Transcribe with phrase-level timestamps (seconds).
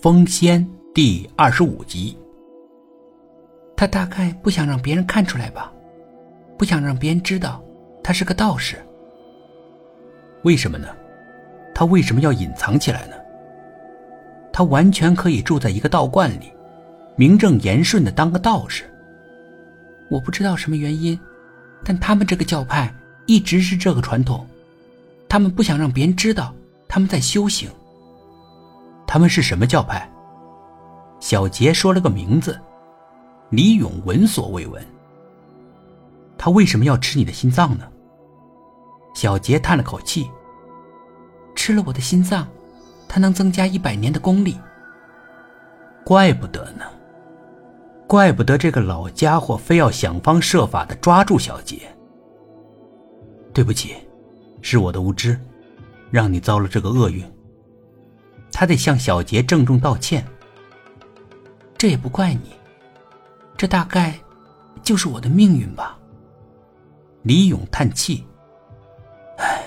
[0.00, 2.16] 风仙第二十五集。
[3.76, 5.72] 他大概不想让别人看出来吧，
[6.56, 7.60] 不想让别人知道
[8.00, 8.76] 他是个道士。
[10.44, 10.86] 为什么呢？
[11.74, 13.16] 他为什么要隐藏起来呢？
[14.52, 16.52] 他完全可以住在一个道观里，
[17.16, 18.84] 名正言顺的当个道士。
[20.08, 21.18] 我不知道什么原因，
[21.84, 22.94] 但他们这个教派
[23.26, 24.46] 一直是这个传统，
[25.28, 26.54] 他们不想让别人知道
[26.86, 27.68] 他们在修行。
[29.08, 30.06] 他们是什么教派？
[31.18, 32.60] 小杰说了个名字，
[33.48, 34.86] 李勇闻所未闻。
[36.36, 37.88] 他为什么要吃你的心脏呢？
[39.14, 40.30] 小杰叹了口气。
[41.56, 42.46] 吃了我的心脏，
[43.08, 44.60] 他能增加一百年的功力。
[46.04, 46.84] 怪不得呢，
[48.06, 51.80] 怪不得这个老家伙非要想方设法的抓住小杰。
[53.54, 53.96] 对不起，
[54.60, 55.40] 是我的无知，
[56.10, 57.24] 让你遭了这个厄运。
[58.58, 60.26] 他得向小杰郑重道歉。
[61.76, 62.50] 这也不怪你，
[63.56, 64.18] 这大概
[64.82, 65.96] 就是我的命运吧。
[67.22, 68.26] 李勇叹气
[69.38, 69.62] ：“唉，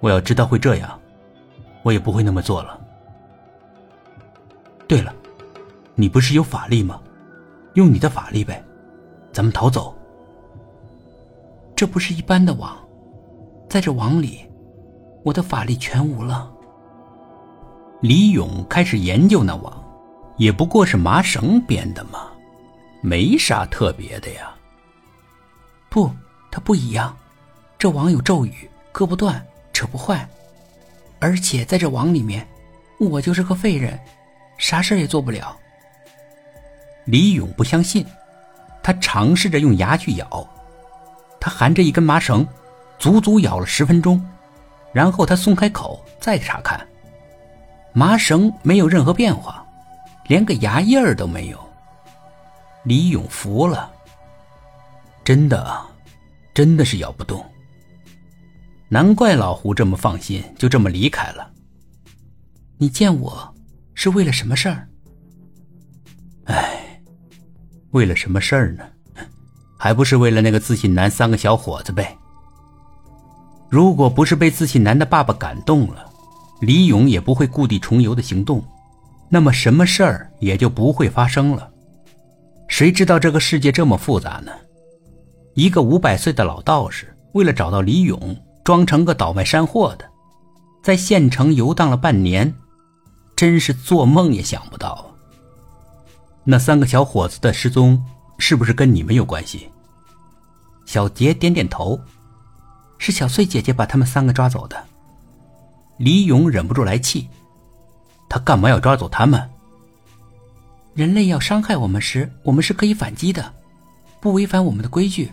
[0.00, 0.98] 我要知道会这样，
[1.82, 2.80] 我也不会那么做了。
[4.88, 5.14] 对了，
[5.94, 7.02] 你不是有法力吗？
[7.74, 8.64] 用你的法力呗，
[9.30, 9.94] 咱们逃走。
[11.76, 12.78] 这不是一般的网，
[13.68, 14.40] 在这网里，
[15.22, 16.50] 我的法力全无了。”
[18.02, 19.80] 李勇开始研究那网，
[20.36, 22.32] 也不过是麻绳编的嘛，
[23.00, 24.52] 没啥特别的呀。
[25.88, 26.10] 不，
[26.50, 27.16] 它不一样，
[27.78, 29.40] 这网有咒语，割不断，
[29.72, 30.28] 扯不坏，
[31.20, 32.44] 而且在这网里面，
[32.98, 33.96] 我就是个废人，
[34.58, 35.56] 啥事也做不了。
[37.04, 38.04] 李勇不相信，
[38.82, 40.44] 他尝试着用牙去咬，
[41.38, 42.44] 他含着一根麻绳，
[42.98, 44.20] 足足咬了十分钟，
[44.92, 46.84] 然后他松开口，再查看。
[47.92, 49.64] 麻绳没有任何变化，
[50.26, 51.58] 连个牙印儿都没有。
[52.84, 53.92] 李勇服了，
[55.22, 55.80] 真的，
[56.54, 57.44] 真的是咬不动。
[58.88, 61.50] 难怪老胡这么放心，就这么离开了。
[62.78, 63.54] 你见我
[63.94, 64.88] 是为了什么事儿？
[66.46, 67.00] 哎，
[67.92, 68.84] 为了什么事儿呢？
[69.78, 72.16] 还不是为了那个自信男三个小伙子呗。
[73.68, 76.11] 如果不是被自信男的爸爸感动了。
[76.62, 78.62] 李勇也不会故地重游的行动，
[79.28, 81.68] 那么什么事儿也就不会发生了。
[82.68, 84.52] 谁知道这个世界这么复杂呢？
[85.54, 90.08] 一个五百岁的老道士，为了找到李勇，装成个倒卖山货的，
[90.84, 92.54] 在县城游荡了半年，
[93.34, 95.12] 真是做梦也想不到。
[96.44, 98.00] 那三个小伙子的失踪，
[98.38, 99.68] 是不是跟你们有关系？
[100.86, 102.00] 小杰点点头，
[102.98, 104.76] 是小翠姐姐把他们三个抓走的。
[106.02, 107.28] 李勇忍不住来气，
[108.28, 109.48] 他干嘛要抓走他们？
[110.94, 113.54] 人类要伤害我们时，我们是可以反击的，
[114.20, 115.30] 不违反我们的规矩，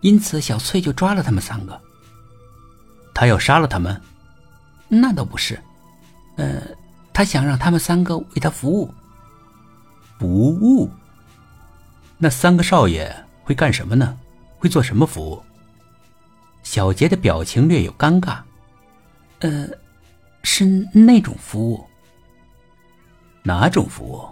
[0.00, 1.80] 因此小翠就抓了他们三个。
[3.12, 4.00] 他要杀了他们？
[4.86, 5.60] 那倒不是，
[6.36, 6.62] 呃，
[7.12, 8.94] 他想让他们三个为他服务。
[10.20, 10.88] 服务？
[12.18, 14.16] 那三个少爷会干什么呢？
[14.60, 15.42] 会做什么服务？
[16.62, 18.38] 小杰的表情略有尴尬。
[19.40, 19.68] 呃。
[20.50, 20.64] 是
[20.94, 21.86] 那种服务？
[23.42, 24.26] 哪种服务？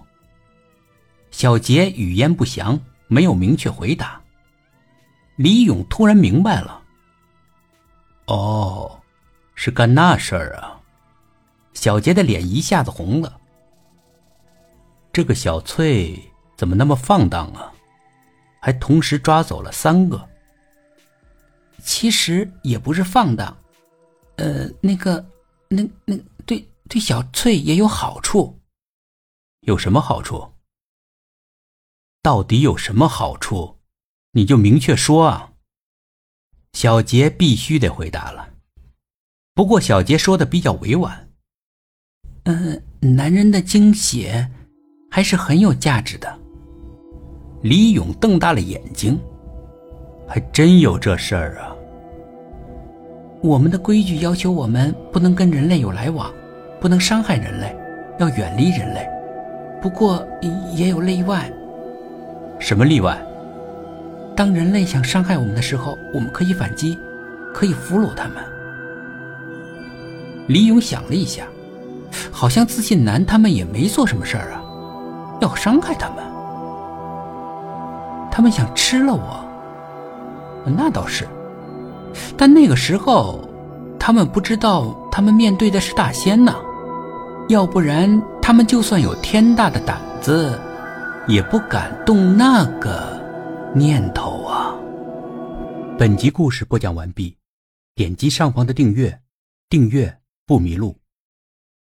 [1.31, 4.19] 小杰语焉不详，没有明确回答。
[5.37, 6.83] 李勇突然明白了。
[8.29, 8.99] 哦，
[9.55, 10.81] 是干那事儿啊！
[11.75, 13.39] 小杰的脸一下子红了。
[15.13, 16.19] 这个小翠
[16.57, 17.71] 怎么那么放荡啊？
[18.59, 20.27] 还同时抓走了三个。
[21.85, 23.55] 其实也不是放荡，
[24.37, 25.25] 呃，那个。
[25.69, 28.59] 那那对对小翠也有好处，
[29.61, 30.53] 有什么好处？
[32.23, 33.79] 到底有什么好处？
[34.33, 35.53] 你就明确说啊！
[36.73, 38.51] 小杰必须得回答了。
[39.55, 41.31] 不过小杰说的比较委婉。
[42.45, 44.51] 嗯，男人的精血
[45.11, 46.39] 还是很有价值的。
[47.63, 49.19] 李勇瞪大了眼睛，
[50.29, 51.76] 还真有这事儿啊！
[53.47, 56.29] 我们的规矩要求我们不能跟人类有来往，
[56.81, 57.77] 不能伤害人类，
[58.19, 59.09] 要远离人类。
[59.81, 60.27] 不过
[60.75, 61.49] 也有例外。
[62.59, 63.17] 什么例外？
[64.35, 66.99] 当人类想伤害我们的时候，我们可以反击，
[67.55, 68.35] 可以俘虏他们。
[70.49, 71.47] 李勇想了一下，
[72.33, 74.61] 好像自信男他们也没做什么事儿啊，
[75.41, 76.25] 要伤害他们。
[78.29, 79.39] 他们想吃了我，
[80.65, 81.29] 那倒是。
[82.37, 83.49] 但那个时候，
[83.99, 86.55] 他们不知道他们面对的是大仙呢，
[87.49, 90.59] 要不然他们就算有天大的胆子，
[91.27, 93.21] 也不敢动那个
[93.75, 94.75] 念头啊。
[95.99, 97.37] 本集故事播讲完毕，
[97.95, 99.19] 点击上方的订阅，
[99.71, 100.97] 订阅不迷路。